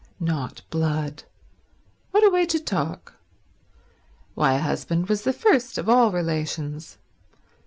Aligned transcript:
"Not 0.19 0.63
blood." 0.71 1.25
What 2.09 2.23
a 2.25 2.31
way 2.31 2.47
to 2.47 2.59
talk. 2.59 3.17
Why, 4.33 4.53
a 4.55 4.59
husband 4.59 5.07
was 5.07 5.21
the 5.21 5.31
first 5.31 5.77
of 5.77 5.87
all 5.87 6.11
relations. 6.11 6.97